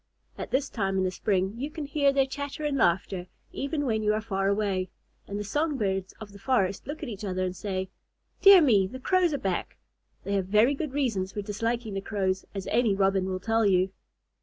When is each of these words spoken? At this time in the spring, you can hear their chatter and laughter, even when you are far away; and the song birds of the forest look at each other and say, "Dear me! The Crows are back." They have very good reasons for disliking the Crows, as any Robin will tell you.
At 0.35 0.49
this 0.49 0.67
time 0.67 0.97
in 0.97 1.03
the 1.03 1.11
spring, 1.11 1.53
you 1.57 1.69
can 1.69 1.85
hear 1.85 2.11
their 2.11 2.25
chatter 2.25 2.65
and 2.65 2.75
laughter, 2.75 3.27
even 3.51 3.85
when 3.85 4.01
you 4.01 4.15
are 4.15 4.19
far 4.21 4.47
away; 4.47 4.89
and 5.27 5.37
the 5.39 5.43
song 5.43 5.77
birds 5.77 6.11
of 6.19 6.31
the 6.31 6.39
forest 6.39 6.87
look 6.87 7.03
at 7.03 7.07
each 7.09 7.23
other 7.23 7.43
and 7.43 7.55
say, 7.55 7.91
"Dear 8.41 8.61
me! 8.63 8.87
The 8.87 8.99
Crows 8.99 9.31
are 9.31 9.37
back." 9.37 9.77
They 10.23 10.33
have 10.33 10.47
very 10.47 10.73
good 10.73 10.93
reasons 10.93 11.33
for 11.33 11.43
disliking 11.43 11.93
the 11.93 12.01
Crows, 12.01 12.45
as 12.55 12.65
any 12.71 12.95
Robin 12.95 13.27
will 13.29 13.39
tell 13.39 13.63
you. 13.63 13.91